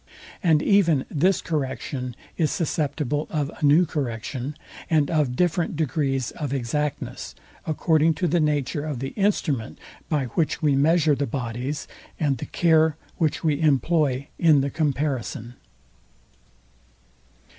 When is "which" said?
10.25-10.59, 13.17-13.43